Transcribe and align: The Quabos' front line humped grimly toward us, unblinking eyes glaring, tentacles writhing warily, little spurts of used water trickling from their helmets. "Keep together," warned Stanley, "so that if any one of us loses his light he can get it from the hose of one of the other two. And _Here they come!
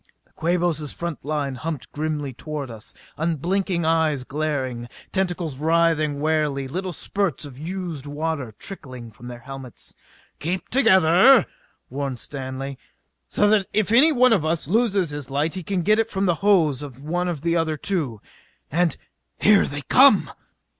The 0.25 0.31
Quabos' 0.31 0.91
front 0.93 1.23
line 1.23 1.53
humped 1.53 1.91
grimly 1.91 2.33
toward 2.33 2.71
us, 2.71 2.95
unblinking 3.17 3.85
eyes 3.85 4.23
glaring, 4.23 4.87
tentacles 5.11 5.57
writhing 5.57 6.19
warily, 6.19 6.67
little 6.67 6.91
spurts 6.91 7.45
of 7.45 7.59
used 7.59 8.07
water 8.07 8.51
trickling 8.57 9.11
from 9.11 9.27
their 9.27 9.41
helmets. 9.41 9.93
"Keep 10.39 10.69
together," 10.69 11.45
warned 11.91 12.17
Stanley, 12.19 12.79
"so 13.29 13.47
that 13.49 13.67
if 13.73 13.91
any 13.91 14.11
one 14.11 14.33
of 14.33 14.43
us 14.43 14.67
loses 14.67 15.11
his 15.11 15.29
light 15.29 15.53
he 15.53 15.61
can 15.61 15.83
get 15.83 15.99
it 15.99 16.09
from 16.09 16.25
the 16.25 16.33
hose 16.41 16.81
of 16.81 17.03
one 17.03 17.27
of 17.27 17.41
the 17.41 17.55
other 17.55 17.77
two. 17.77 18.19
And 18.71 18.97
_Here 19.39 19.69
they 19.69 19.83
come! 19.83 20.31